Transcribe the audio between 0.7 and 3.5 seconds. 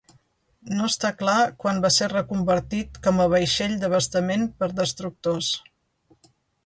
està clar quan va ser reconvertit com a